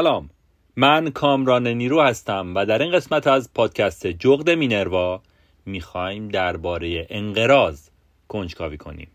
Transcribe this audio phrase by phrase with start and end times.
[0.00, 0.30] سلام.
[0.76, 5.22] من کامران نیرو هستم و در این قسمت از پادکست جغد مینروا
[5.66, 7.88] می‌خوایم درباره انقراض
[8.28, 9.10] کنجکاوی کنیم.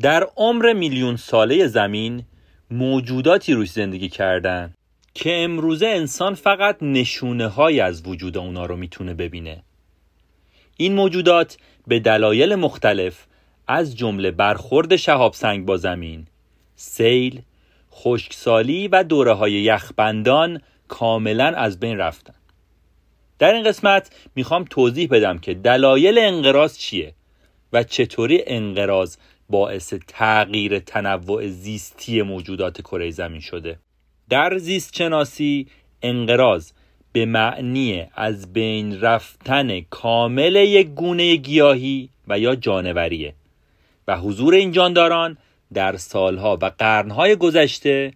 [0.00, 2.22] در عمر میلیون ساله زمین
[2.70, 4.74] موجوداتی روش زندگی کردن
[5.14, 9.62] که امروزه انسان فقط نشونه های از وجود اونا رو می‌تونه ببینه.
[10.76, 11.56] این موجودات
[11.86, 13.26] به دلایل مختلف
[13.66, 16.26] از جمله برخورد شهاب سنگ با زمین
[16.76, 17.42] سیل
[17.92, 22.34] خشکسالی و دوره های یخبندان کاملا از بین رفتن.
[23.38, 27.14] در این قسمت می‌خوام توضیح بدم که دلایل انقراض چیه
[27.72, 29.16] و چطوری انقراض
[29.50, 33.78] باعث تغییر تنوع زیستی موجودات کره زمین شده.
[34.28, 35.66] در زیست شناسی
[36.02, 36.72] انقراض
[37.12, 43.34] به معنی از بین رفتن کامل یک گونه گیاهی و یا جانوریه.
[44.08, 45.38] و حضور این جانداران
[45.74, 48.12] در سالها و قرنهای گذشته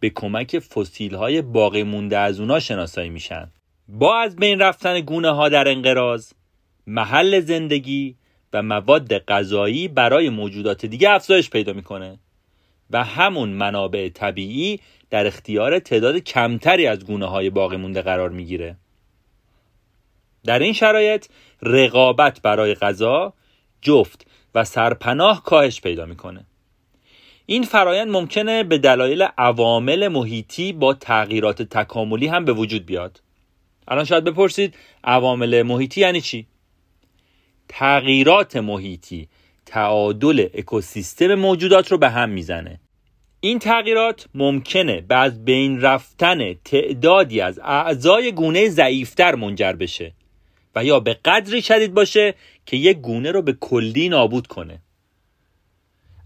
[0.00, 3.50] به کمک فسیل های باقی مونده از اونا شناسایی میشن.
[3.88, 6.32] با از بین رفتن گونه ها در انقراض
[6.86, 8.16] محل زندگی
[8.52, 12.18] و مواد غذایی برای موجودات دیگه افزایش پیدا می‌کنه
[12.90, 14.80] و همون منابع طبیعی
[15.10, 18.76] در اختیار تعداد کمتری از گونه های باقی مونده قرار می‌گیره.
[20.44, 21.26] در این شرایط
[21.62, 23.32] رقابت برای غذا
[23.82, 26.46] جفت و سرپناه کاهش پیدا می‌کنه.
[27.46, 33.20] این فرایند ممکنه به دلایل عوامل محیطی با تغییرات تکاملی هم به وجود بیاد.
[33.88, 34.74] الان شاید بپرسید
[35.04, 36.46] عوامل محیطی یعنی چی؟
[37.68, 39.28] تغییرات محیطی
[39.66, 42.80] تعادل اکوسیستم موجودات رو به هم می‌زنه.
[43.40, 50.12] این تغییرات ممکنه به از بین رفتن تعدادی از اعضای گونه ضعیفتر منجر بشه.
[50.76, 52.34] و یا به قدری شدید باشه
[52.66, 54.82] که یک گونه رو به کلی نابود کنه.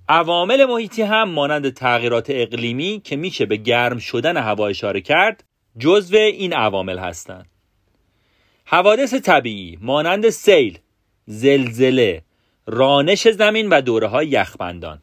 [0.09, 5.45] عوامل محیطی هم مانند تغییرات اقلیمی که میشه به گرم شدن هوا اشاره کرد
[5.79, 7.47] جزو این عوامل هستند.
[8.65, 10.79] حوادث طبیعی مانند سیل،
[11.27, 12.23] زلزله،
[12.67, 15.01] رانش زمین و دوره های یخبندان.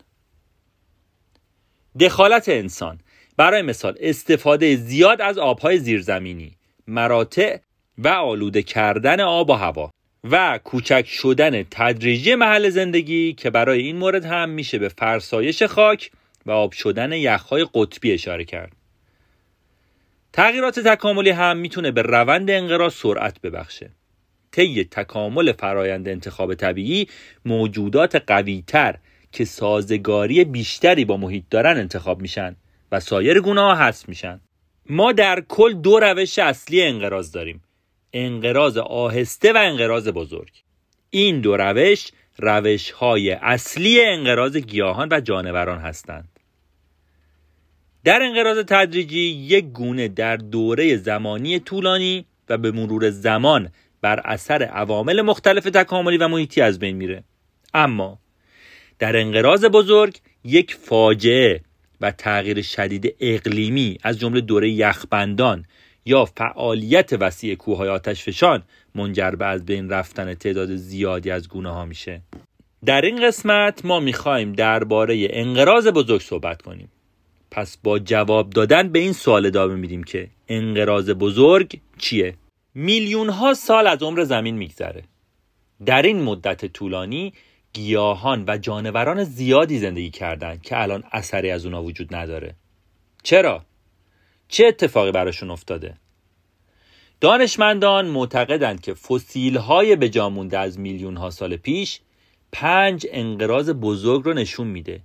[2.00, 3.00] دخالت انسان.
[3.38, 7.58] برای مثال استفاده زیاد از آبهای زیرزمینی مراتع
[7.98, 9.92] و آلوده کردن آب و هوا
[10.24, 16.12] و کوچک شدن تدریجی محل زندگی که برای این مورد هم میشه به فرسایش خاک
[16.46, 18.72] و آب شدن یخهای قطبی اشاره کرد.
[20.34, 23.90] تغییرات تکاملی هم می‌تونه به روند انقراض سرعت ببخشه.
[24.52, 27.08] طی تکامل فرایند انتخاب طبیعی
[27.46, 28.96] موجودات قویتر
[29.32, 32.56] که سازگاری بیشتری با محیط دارن انتخاب میشن
[32.92, 34.40] و سایر گونه ها حذف میشن.
[34.90, 37.62] ما در کل دو روش اصلی انقراض داریم.
[38.14, 40.52] انقراض آهسته و انقراض بزرگ.
[41.10, 46.30] این دو روش روش های اصلی انقراض گیاهان و جانوران هستند.
[48.04, 53.70] در انقراض تدریجی یک گونه در دوره زمانی طولانی و به مرور زمان
[54.02, 57.24] بر اثر عوامل مختلف تکاملی و محیطی از بین میره.
[57.74, 58.20] اما
[59.00, 61.62] در انقراض بزرگ یک فاجعه
[62.02, 65.66] و تغییر شدید اقلیمی از جمله دوره یخبندان
[66.08, 68.64] یا فعالیت وسیع کوههای آتشفشان
[68.96, 72.22] منجر به از بین رفتن تعداد زیادی از گونه ها میشه.
[72.86, 76.92] در این قسمت ما می‌خوایم درباره انقراض بزرگ صحبت کنیم.
[77.52, 82.34] پس با جواب دادن به این سوال ادامه میدیم که انقراض بزرگ چیه؟
[82.76, 85.04] میلیون ها سال از عمر زمین میگذره.
[85.86, 87.34] در این مدت طولانی
[87.74, 92.56] گیاهان و جانوران زیادی زندگی کردند که الان اثری از اونا وجود نداره.
[93.24, 93.64] چرا؟
[94.48, 95.94] چه اتفاقی براشون افتاده؟
[97.22, 102.00] دانشمندان معتقدند که فسیل های به جامونده از میلیون ها سال پیش
[102.52, 105.02] پنج انقراض بزرگ رو نشون میده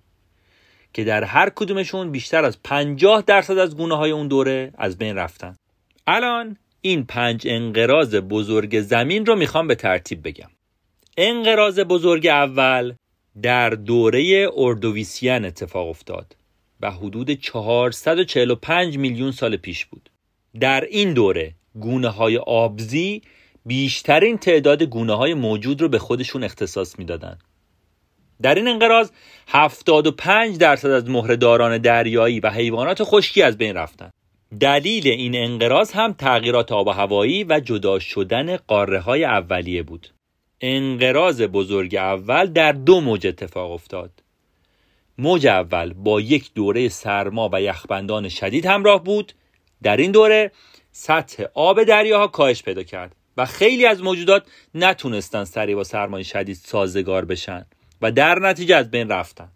[0.93, 5.17] که در هر کدومشون بیشتر از 50 درصد از گونه های اون دوره از بین
[5.17, 5.57] رفتن.
[6.07, 10.51] الان این پنج انقراض بزرگ زمین رو می‌خوام به ترتیب بگم.
[11.17, 12.95] انقراض بزرگ اول
[13.43, 16.37] در دوره اردویسیان اتفاق افتاد.
[16.83, 20.11] و حدود 445 میلیون سال پیش بود
[20.61, 23.23] در این دوره گونه های آبزی
[23.67, 27.45] بیشترین تعداد گونه های موجود رو به خودشون اختصاص می‌دادند.
[28.43, 29.11] در این انقراض
[29.49, 34.13] 75 درصد از مهرهداران دریایی و حیوانات خشکی از بین رفتند.
[34.61, 40.09] دلیل این انقراض هم تغییرات آب و هوایی و جدا شدن قاره های اولیه بود.
[40.61, 44.22] انقراض بزرگ اول در دو موج اتفاق افتاد.
[45.19, 49.33] موج اول با یک دوره سرما و یخبندان شدید همراه بود.
[49.83, 50.53] در این دوره
[50.93, 56.57] سطح آب دریاها کاهش پیدا کرد و خیلی از موجودات نتونستن سریع با سرمای شدید
[56.57, 57.67] سازگار بشن
[58.03, 59.49] و در نتیجه از بین رفتن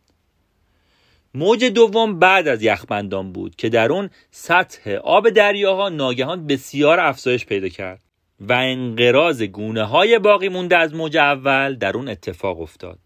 [1.34, 7.46] موج دوم بعد از یخبندان بود که در اون سطح آب دریاها ناگهان بسیار افزایش
[7.46, 8.02] پیدا کرد
[8.40, 12.98] و انقراض گونه های باقی مونده از موج اول در اون اتفاق افتاد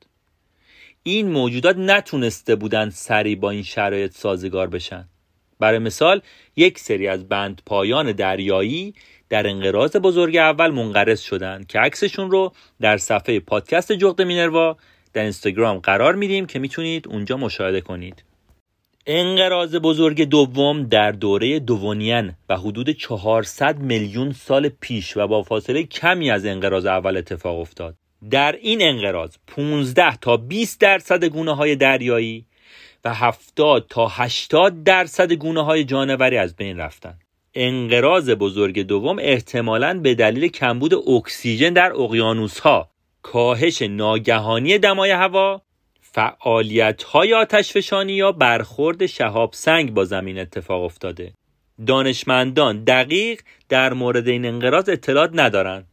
[1.02, 5.08] این موجودات نتونسته بودن سریع با این شرایط سازگار بشن.
[5.60, 6.20] برای مثال
[6.56, 8.94] یک سری از بند پایان دریایی
[9.28, 14.76] در انقراض بزرگ اول منقرض شدن که عکسشون رو در صفحه پادکست جغد مینروا
[15.12, 18.24] در اینستاگرام قرار میدیم که می‌تونید اونجا مشاهده کنید.
[19.06, 25.82] انقراض بزرگ دوم در دوره دوونین و حدود 400 میلیون سال پیش و با فاصله
[25.82, 27.96] کمی از انقراض اول اتفاق افتاد.
[28.30, 32.46] در این انقراض 15 تا 20 درصد گونه های دریایی
[33.04, 37.20] و 70 تا 80 درصد گونه های جانوری از بین رفتند.
[37.54, 42.90] انقراض بزرگ دوم احتمالاً به دلیل کمبود اکسیژن در اقیانوس ها،
[43.22, 45.62] کاهش ناگهانی دمای هوا،
[46.00, 51.32] فعالیت های آتشفشانی یا برخورد شهاب سنگ با زمین اتفاق افتاده.
[51.86, 55.89] دانشمندان دقیق در مورد این انقراض اطلاعات ندارند.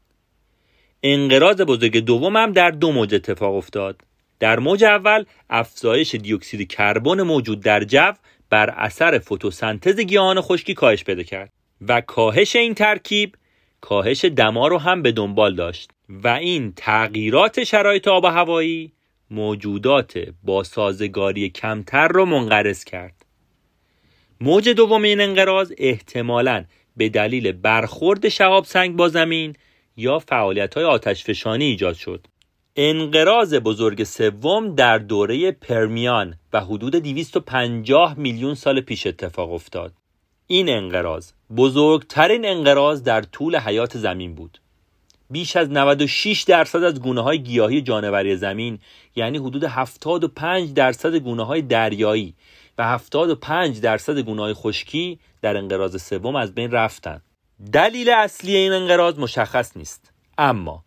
[1.13, 4.01] انقراض بزرگ دوم هم در دو موج اتفاق افتاد.
[4.39, 8.11] در موج اول افزایش دیوکسید کربن موجود در جو
[8.49, 11.51] بر اثر فتوسنتز گیاهان خشکی کاهش پیدا کرد
[11.87, 13.35] و کاهش این ترکیب
[13.81, 18.91] کاهش دما رو هم به دنبال داشت و این تغییرات شرایط آب و هوایی
[19.31, 23.25] موجودات با سازگاری کمتر رو منقرض کرد
[24.41, 26.65] موج دوم این انقراض احتمالاً
[26.97, 29.55] به دلیل برخورد شهاب سنگ با زمین
[29.97, 32.27] یا فعالیت های آتشفشانی ایجاد شد
[32.75, 39.93] انقراض بزرگ سوم در دوره پرمیان و حدود 250 میلیون سال پیش اتفاق افتاد.
[40.47, 44.57] این انقراض بزرگترین انقراض در طول حیات زمین بود.
[45.29, 48.79] بیش از 96 درصد از گونه های گیاهی جانوری زمین
[49.15, 52.33] یعنی حدود 75 درصد گونه های دریایی
[52.77, 57.21] و 75 درصد گونه های خشکی در انقراض سوم از بین رفتند.
[57.73, 60.11] دلیل اصلی این انقراض مشخص نیست.
[60.37, 60.83] اما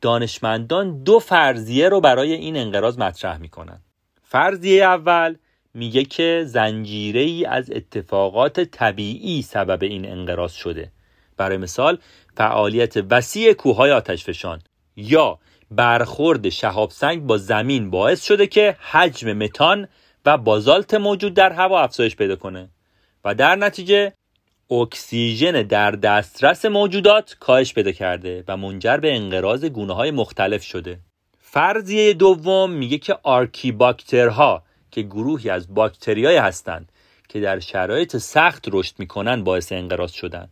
[0.00, 3.80] دانشمندان دو فرضیه رو برای این انقراض مطرح می‌کنن.
[4.22, 5.36] فرضیه اول
[5.74, 10.92] میگه که زنجیره از اتفاقات طبیعی سبب این انقراض شده.
[11.36, 11.98] برای مثال
[12.36, 14.62] فعالیت وسیع کوههای آتشفشان
[14.96, 15.38] یا
[15.70, 19.88] برخورد شهاب سنگ با زمین باعث شده که حجم متان
[20.26, 22.68] و بازالت موجود در هوا افزایش پیدا کنه.
[23.24, 24.12] و در نتیجه
[24.70, 30.98] اکسیژن در دسترس موجودات کاهش پیدا کرده و منجر به انقراض گونه های مختلف شده.
[31.38, 36.92] فرضیه دوم میگه که آرکیباکترها که گروهی از باکتریای هستند
[37.28, 40.48] که در شرایط سخت رشد می‌کنن باعث انقراض شدن.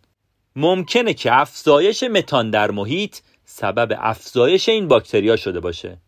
[0.56, 5.98] ممکنه که افزایش متان در محیط سبب افزایش این باکتریا شده باشه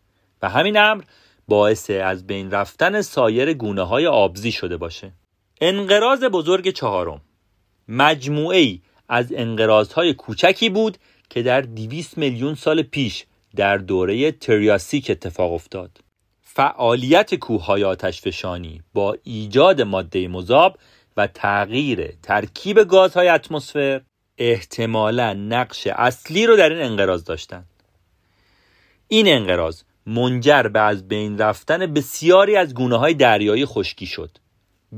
[0.41, 1.03] و همین امر
[1.47, 5.11] باعث از بین رفتن سایر گونه های آبزی شده باشه.
[5.61, 7.21] انقراض بزرگ چهارم.
[7.87, 9.33] مجموعه از
[9.95, 10.97] های کوچکی بود
[11.29, 13.25] که در 200 میلیون سال پیش
[13.55, 15.99] در دوره تریاسیک اتفاق افتاد.
[16.41, 20.77] فعالیت کوههای آتشفشانی با ایجاد ماده مذاب
[21.17, 24.01] و تغییر ترکیب گازهای اتمسفر
[24.37, 27.69] احتمالا نقش اصلی رو در این انقراض داشتند.
[29.07, 34.37] این انقراض منجر به از بین رفتن بسیاری از گونه های دریایی خشکی شد.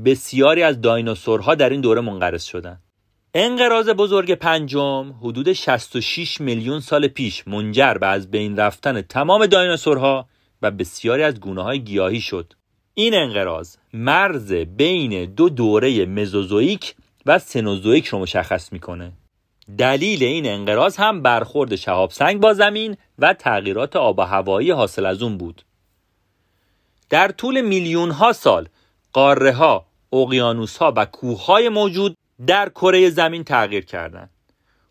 [0.04, 2.82] بسیاری از دایناسورها در این دوره منقرض شدند.
[3.34, 10.28] انقراض بزرگ پنجم حدود 66 میلیون سال پیش منجر به از بین رفتن تمام دایناسورها
[10.62, 12.52] و بسیاری از گونه های گیاهی شد.
[12.94, 16.94] این انقراض مرز بین دو دوره مزوزویک
[17.26, 19.12] و سنوزویک رو مشخص می‌کنه.
[19.78, 25.06] دلیل این انقراض هم برخورد شهاب سنگ با زمین و تغییرات آب و هوایی حاصل
[25.06, 25.62] از اون بود.
[27.10, 28.68] در طول میلیون ها سال
[29.18, 34.30] قاره ها، اقیانوس ها و کوه های موجود در کره زمین تغییر کردند.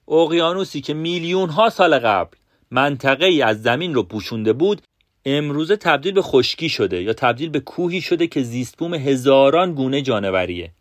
[0.07, 2.37] اقیانوسی که میلیون ها سال قبل
[2.71, 4.81] منطقه ای از زمین رو پوشونده بود
[5.25, 10.71] امروزه تبدیل به خشکی شده یا تبدیل به کوهی شده که زیستبوم هزاران گونه جانوریه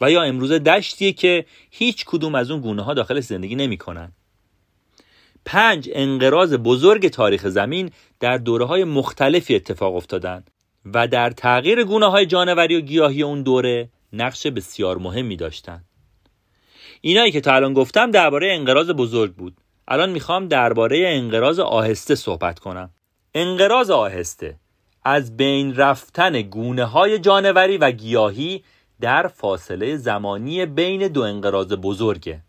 [0.00, 4.12] و یا امروزه دشتیه که هیچ کدوم از اون گونه ها داخل زندگی نمی‌کنن.
[5.44, 10.50] پنج انقراض بزرگ تاریخ زمین در دوره های مختلفی اتفاق افتادند
[10.84, 15.84] و در تغییر گونه های جانوری و گیاهی اون دوره نقش بسیار مهمی داشتند.
[17.00, 19.56] اینایی که تا الان گفتم درباره انقراض بزرگ بود.
[19.88, 22.90] الان می‌خوام درباره انقراض آهسته صحبت کنم.
[23.34, 24.56] انقراض آهسته
[25.04, 28.64] از بین رفتن گونه های جانوری و گیاهی
[29.00, 32.40] در فاصله زمانی بین دو انقراض بزرگه.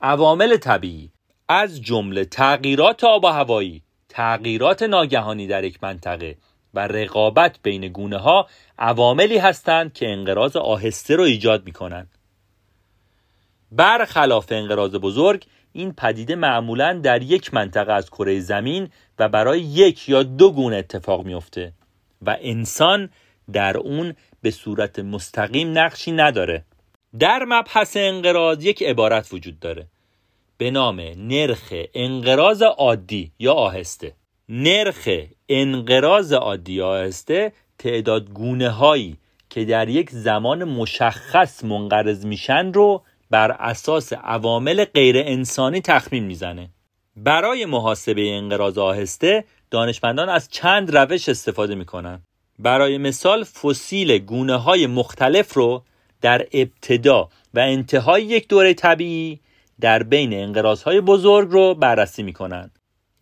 [0.00, 1.10] عوامل طبیعی
[1.48, 6.36] از جمله تغییرات آب و هوایی تغییرات ناگهانی در یک منطقه
[6.74, 12.08] و رقابت بین گونه ها عواملی هستند که انقراض آهسته رو ایجاد می کنند.
[13.72, 18.88] برخلاف انقراض بزرگ این پدیده معمولا در یک منطقه از کره زمین
[19.18, 21.72] و برای یک یا دو گونه اتفاق میافته
[22.22, 23.10] و انسان
[23.52, 26.64] در اون به صورت مستقیم نقشی نداره.
[27.18, 29.86] در مبحث انقراض یک عبارت وجود داره.
[30.58, 34.14] به نام نرخ انقراض عادی یا آهسته.
[34.48, 35.08] نرخ
[35.48, 39.16] انقراض عادی آهسته تعداد گونه هایی
[39.50, 46.68] که در یک زمان مشخص منقرض میشن رو بر اساس عوامل غیر انسانی تخمین می‌زنه.
[47.16, 52.22] برای محاسبه انقراض آهسته دانشمندان از چند روش استفاده می‌کنن.
[52.58, 55.82] برای مثال فسیل گونه های مختلف رو
[56.20, 59.40] در ابتدا و انتهای یک دوره طبیعی
[59.80, 62.70] در بین انقراض های بزرگ رو بررسی می‌کنن.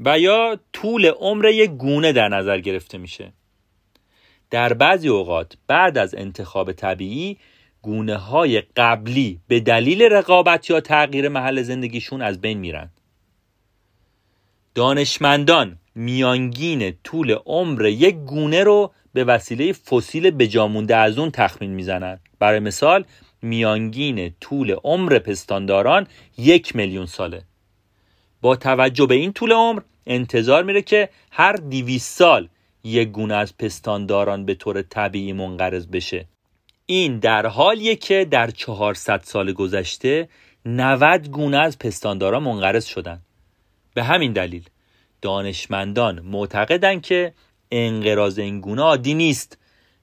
[0.04, 3.32] و یا طول عمر یک گونه در نظر گرفته میشه.
[4.50, 7.38] در بعضی اوقات بعد از انتخاب طبیعی
[7.82, 12.90] گونه های قبلی به دلیل رقابت یا تغییر محل زندگیشون از بین میرن.
[14.75, 22.21] دانشمندان میانگین طول عمر یک گونه رو به وسیله فسیل بجامونده از اون تخمین می‌زنند
[22.38, 23.04] برای مثال
[23.42, 26.06] میانگین طول عمر پستانداران
[26.38, 27.42] یک میلیون ساله.
[28.40, 32.49] با توجه به این طول عمر انتظار میره که هر دیویس سال
[32.85, 36.26] یک گونه از پستانداران به طور طبیعی منقرض بشه.
[36.87, 40.28] این در حالیه که در 400 سال گذشته
[40.66, 43.21] 90 گونه از پستانداران منقرض شدن.
[43.94, 44.64] به همین دلیل
[45.23, 47.32] دانشمندان معتقدند که
[47.71, 49.59] انقراض این گونه عادی نیست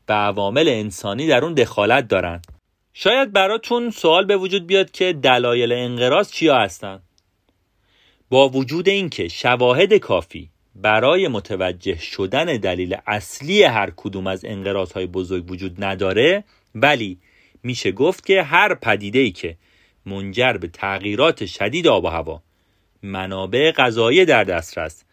[0.10, 2.48] و عوامل انسانی در اون دخالت دارند
[2.94, 7.04] شاید براتون سوال به وجود بیاد که دلایل انقراض چیا هستند
[8.30, 15.06] با وجود اینکه شواهد کافی برای متوجه شدن دلیل اصلی هر کدوم از انقراض های
[15.06, 16.44] بزرگ وجود نداره
[16.76, 17.18] ولی
[17.64, 19.58] میشه گفت که هر پدیده ای که
[20.06, 22.42] منجر به تغییرات شدید آب و هوا
[23.04, 25.04] منابع غذایی در دسترس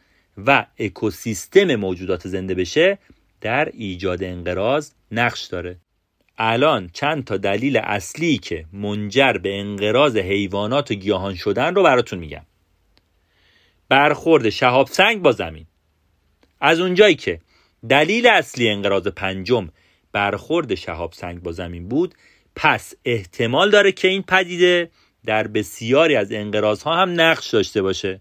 [0.47, 2.99] و اکوسیستم موجودات زنده بشه
[3.41, 5.77] در ایجاد انقراض نقش داره.
[6.39, 12.19] الان چند تا دلیل اصلی که منجر به انقراض حیوانات و گیاهان شدن رو براتون
[12.19, 12.43] میگم.
[13.88, 15.66] برخورد شهاب سنگ با زمین.
[16.61, 17.40] از اونجایی که
[17.88, 19.69] دلیل اصلی انقراض پنجم
[20.12, 22.14] برخورد شهاب سنگ با زمین بود
[22.57, 24.90] پس احتمال داره که این پدیده
[25.25, 28.21] در بسیاری از انقراض ها هم نقش داشته باشه.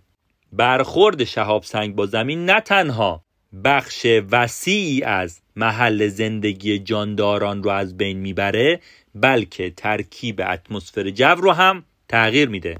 [0.51, 3.23] برخورد شهاب سنگ با زمین نه تنها
[3.63, 8.79] بخش وسیعی از محل زندگی جانداران رو از بین می‌بره
[9.15, 12.79] بلکه ترکیب اتمسفر جو رو هم تغییر میده.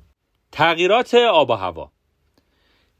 [0.51, 1.94] تغییرات آب و هوا.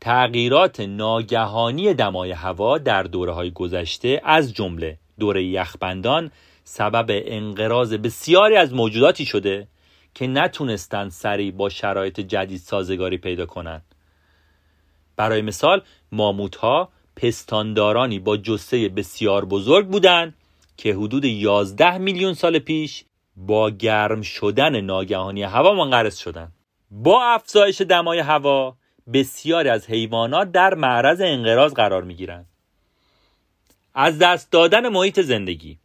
[0.06, 6.32] تغییرات ناگهانی دمای هوا در دوره های گذشته از جمله دوره یخبندان
[6.64, 9.68] سبب انقراض بسیاری از موجوداتی شده
[10.14, 13.82] که نتونستند سریع با شرایط جدید سازگاری پیدا کنند.
[15.16, 15.82] برای مثال
[16.12, 20.36] ماموت ها پستاندارانی با جسه بسیار بزرگ بودند
[20.78, 26.54] که حدود 11 میلیون سال پیش با گرم شدن ناگهانی هوا منقرض شدند.
[26.92, 28.76] با افزایش دمای هوا
[29.14, 32.46] بسیاری از حیوانات در معرض انقراض قرار می گیرند.
[33.94, 35.78] از دست دادن محیط زندگی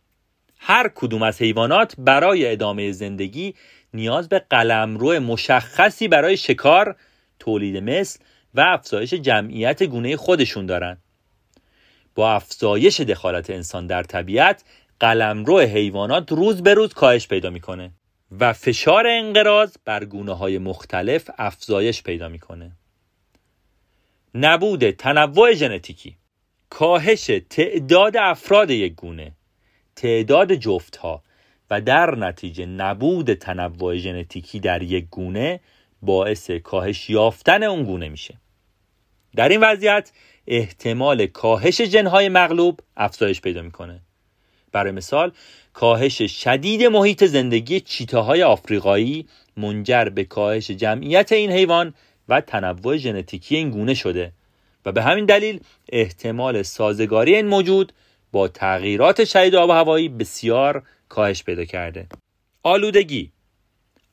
[0.59, 3.55] هر کدوم از حیوانات برای ادامه زندگی
[3.95, 6.97] نیاز به قلمرو مشخصی برای شکار،
[7.39, 8.21] تولید مثل
[8.55, 10.99] و افزایش جمعیت گونه خودشون دارن.
[12.15, 14.65] با افزایش دخالت انسان در طبیعت
[15.01, 17.91] قلمرو حیوانات روز به روز کاهش پیدا می‌کنه
[18.41, 22.73] و فشار انقراض بر گونه های مختلف افزایش پیدا می‌کنه.
[24.35, 26.17] نبود تنوع ژنتیکی.
[26.71, 29.33] کاهش تعداد افراد یک گونه.
[29.97, 31.23] تعداد جفت ها
[31.71, 35.61] و در نتیجه نبود تنوع ژنتیکی در یک گونه
[36.03, 38.35] باعث کاهش یافتن اون گونه میشه.
[39.37, 40.13] در این وضعیت
[40.47, 44.01] احتمال کاهش جنهای مغلوب افزایش پیدا می‌کنه.
[44.73, 45.33] برای مثال
[45.73, 51.95] کاهش شدید محیط زندگی چیتاهای آفریقایی منجر به کاهش جمعیت این حیوان
[52.29, 54.33] و تنوع ژنتیکی این گونه شده.
[54.87, 57.93] و به همین دلیل احتمال سازگاری این موجود
[58.33, 62.07] با تغییرات شدید آب و هوایی بسیار کاهش پیدا کرده.
[62.63, 63.33] آلودگی.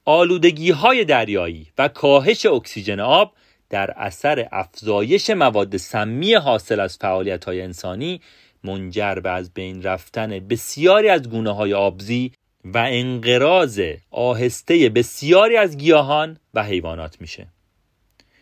[0.06, 3.34] آلودگی های دریایی و کاهش اکسیژن آب
[3.70, 8.22] در اثر افزایش مواد سمی حاصل از فعالیت های انسانی
[8.64, 12.32] منجر به از بین رفتن بسیاری از گونه های آبزی
[12.66, 17.48] و انقراض آهسته بسیاری از گیاهان و حیوانات میشه.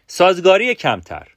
[0.08, 1.28] سازگاری کمتر.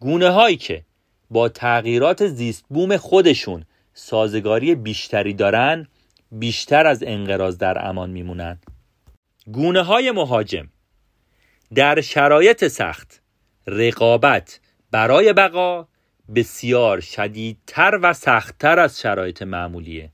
[0.00, 0.84] گونه هایی که
[1.30, 5.86] با تغییرات زیست بوم خودشون سازگاری بیشتری دارن
[6.32, 8.58] بیشتر از انقراض در امان میمونن.
[9.46, 10.68] گونه های مهاجم
[11.74, 13.22] در شرایط سخت
[13.66, 14.60] رقابت
[14.90, 15.88] برای بقا
[16.34, 20.10] بسیار شدیدتر و سختتر از شرایط معمولیه.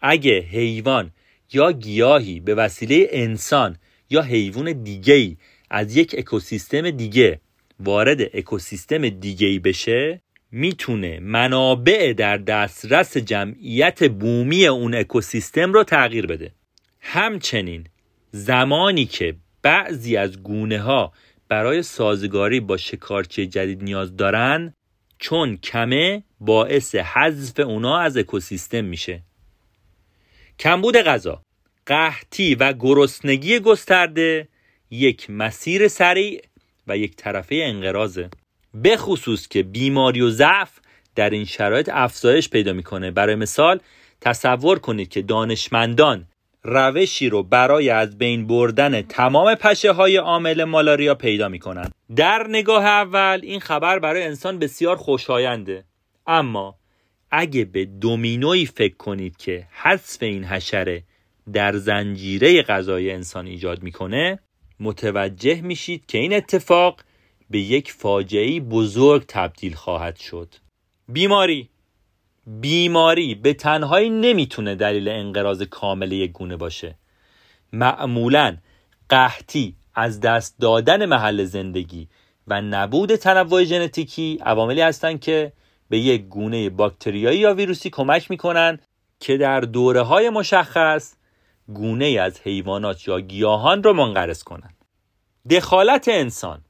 [0.00, 1.10] اگه حیوان
[1.52, 3.76] یا گیاهی به وسیله انسان
[4.10, 5.36] یا حیوان دیگه
[5.74, 7.40] از یک اکوسیستم دیگه
[7.80, 16.52] وارد اکوسیستم دیگه بشه می‌تونه منابع در دسترس جمعیت بومی اون اکوسیستم رو تغییر بده.
[17.00, 17.86] همچنین
[18.30, 21.12] زمانی که بعضی از گونه ها
[21.48, 24.74] برای سازگاری با شکارچی جدید نیاز دارن
[25.18, 29.22] چون کمه باعث حذف اونا از اکوسیستم میشه.
[30.58, 31.42] کمبود غذا
[31.86, 34.48] قحطی و گرسنگی گسترده
[34.92, 36.42] یک مسیر سریع
[36.86, 38.30] و یک طرفه انقراضه
[38.74, 40.70] به خصوص که بیماری و ضعف
[41.14, 43.10] در این شرایط افزایش پیدا می‌کنه.
[43.10, 43.80] برای مثال
[44.20, 46.26] تصور کنید که دانشمندان
[46.62, 51.90] روشی رو برای از بین بردن تمام پشه های عامل مالاریا پیدا می‌کنن.
[52.16, 55.84] در نگاه اول این خبر برای انسان بسیار خوشاینده.
[56.26, 56.78] اما
[57.30, 61.02] اگه به دومینوی فکر کنید که حذف این حشره
[61.52, 64.38] در زنجیره غذای انسان ایجاد می‌کنه
[64.82, 67.00] متوجه میشید که این اتفاق
[67.50, 70.54] به یک فاجعه بزرگ تبدیل خواهد شد.
[71.08, 71.68] بیماری.
[72.46, 76.98] بیماری به تنهایی نمی‌تونه دلیل انقراض کامل یک گونه باشه.
[77.72, 78.56] معمولا
[79.08, 82.08] قحطی از دست دادن محل زندگی
[82.46, 85.52] و نبود تنوع ژنتیکی عواملی هستند که
[85.88, 88.78] به یک گونه باکتریایی یا ویروسی کمک می‌کنن
[89.20, 91.14] که در دوره های مشخص
[91.68, 94.84] گونه از حیوانات یا گیاهان را منقرض کنند.
[95.50, 96.60] دخالت انسان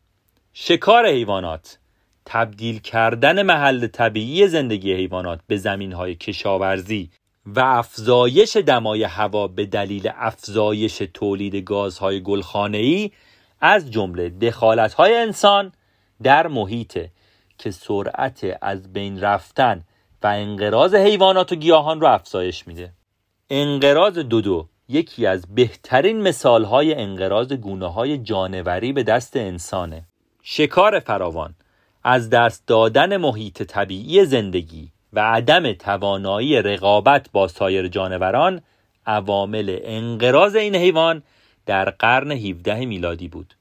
[0.52, 1.78] شکار حیوانات
[2.26, 7.10] تبدیل کردن محل طبیعی زندگی حیوانات به زمین های کشاورزی
[7.46, 13.10] و افزایش دمای هوا به دلیل افزایش تولید گازهای گلخانه‌ای
[13.60, 15.72] از جمله دخالت های انسان
[16.22, 16.98] در محیط
[17.58, 19.84] که سرعت از بین رفتن
[20.22, 22.92] و انقراض حیوانات و گیاهان را افزایش میده.
[23.50, 30.04] انقراض دودو یکی از بهترین مثال های انقراض گونه های جانوری به دست انسانه.
[30.42, 31.54] شکار فراوان
[32.04, 38.62] از دست دادن محیط طبیعی زندگی و عدم توانایی رقابت با سایر جانوران
[39.06, 41.22] عوامل انقراض این حیوان
[41.66, 43.54] در قرن 17 میلادی بود.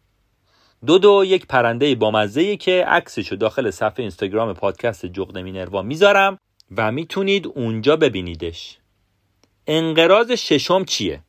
[0.86, 2.28] دو دو یک پرنده با
[2.60, 6.38] که عکسشو داخل صفحه اینستاگرام پادکست جغد مینروا می‌ذارم
[6.78, 8.81] و می‌تونید اونجا ببینیدش.
[9.68, 11.22] انقراض ششم چیه؟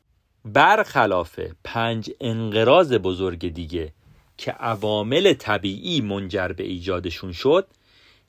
[0.45, 3.93] برخلاف پنج انقراض بزرگ دیگه
[4.37, 7.67] که عوامل طبیعی منجر به ایجادشون شد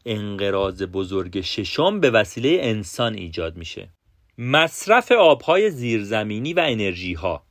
[0.07, 3.89] انقراض بزرگ ششم به وسیله انسان ایجاد میشه
[4.39, 7.43] مصرف آبهای زیرزمینی و انرژی ها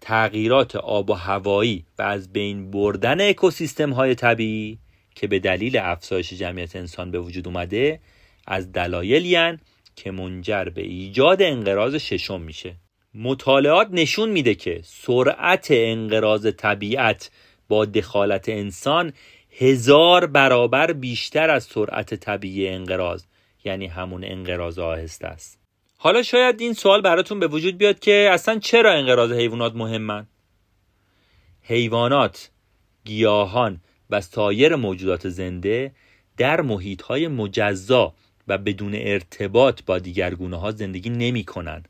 [0.00, 4.78] تغییرات آب و هوایی و از بین بردن اکوسیستم های طبیعی
[5.14, 8.00] که به دلیل افزایش جمعیت انسان به وجود اومده
[8.46, 9.36] از دلایلی
[10.00, 12.76] که منجر به ایجاد انقراض ششم میشه.
[13.14, 17.30] مطالعات نشون میده که سرعت انقراض طبیعت
[17.68, 19.12] با دخالت انسان
[19.58, 23.24] هزار برابر بیشتر از سرعت طبیعی انقراض
[23.64, 25.58] یعنی همون انقراض آهسته است.
[25.96, 30.26] حالا شاید این سوال براتون به وجود بیاد که اصلا چرا انقراض حیوانات مهمن؟
[31.62, 32.50] حیوانات
[33.04, 35.92] گیاهان و سایر موجودات زنده
[36.36, 38.14] در محیط های مجزا
[38.50, 41.88] و بدون ارتباط با دیگر گونه ها زندگی نمی کنند.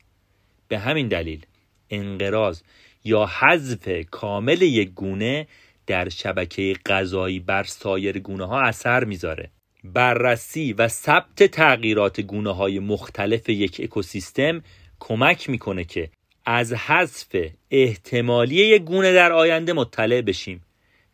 [0.67, 1.45] به همین دلیل
[1.89, 2.61] انقراض
[3.03, 5.47] یا حذف کامل یک گونه
[5.87, 9.49] در شبکه غذایی بر سایر گونه ها اثر می‌ذاره
[9.83, 14.63] بررسی و ثبت تغییرات گونه های مختلف یک اکوسیستم
[14.99, 16.09] کمک می‌کنه که
[16.45, 17.35] از حذف
[17.71, 20.61] احتمالی یک گونه در آینده مطلع بشیم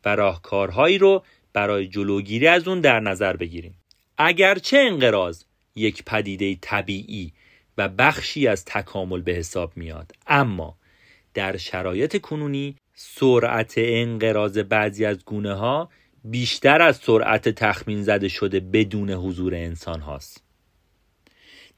[0.05, 3.75] و راهکارهایی رو برای جلوگیری از اون در نظر بگیریم
[4.17, 5.43] اگرچه انقراض
[5.75, 7.33] یک پدیده طبیعی
[7.77, 10.77] و بخشی از تکامل به حساب میاد اما
[11.33, 15.89] در شرایط کنونی سرعت انقراض بعضی از گونه ها
[16.23, 20.43] بیشتر از سرعت تخمین زده شده بدون حضور انسان هاست.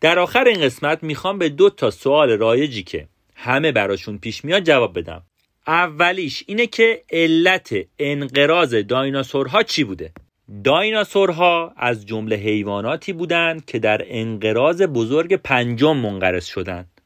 [0.02, 4.64] در آخر این قسمت می‌خوام به دو تا سوال رایجی که همه براشون پیش میاد
[4.64, 5.24] جواب بدم.
[5.68, 10.12] اولیش اینه که علت انقراض دایناسورها چی بوده؟
[10.64, 17.02] دایناسورها از جمله حیواناتی بودند که در انقراض بزرگ پنجم منقرض شدند.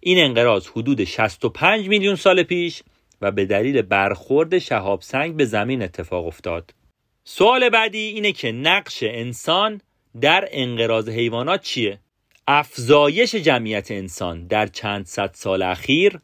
[0.00, 2.82] این انقراض حدود 65 میلیون سال پیش
[3.20, 6.74] و به دلیل برخورد شهاب سنگ به زمین اتفاق افتاد.
[7.24, 9.80] سوال بعدی اینه که نقش انسان
[10.20, 11.98] در انقراض حیوانات چیه؟
[12.48, 16.18] افزایش جمعیت انسان در چند صد سال اخیر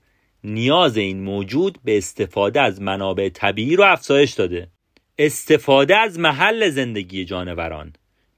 [0.44, 4.68] نیاز این موجود به استفاده از منابع طبیعی رو افزایش داده.
[5.20, 7.92] استفاده از محل زندگی جانوران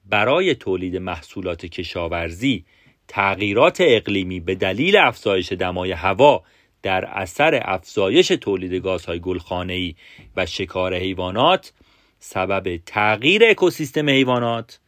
[0.07, 2.65] برای تولید محصولات کشاورزی
[3.09, 6.43] تغییرات اقلیمی به دلیل افزایش دمای هوا
[6.83, 9.95] در اثر افزایش تولید گازهای گلخانه‌ای
[10.37, 11.73] و شکار حیوانات
[12.19, 14.81] سبب تغییر اکوسیستم حیوانات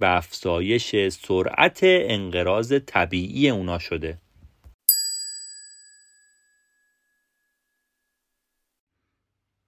[0.00, 4.18] و افزایش سرعت انقراض طبیعی اونا شده.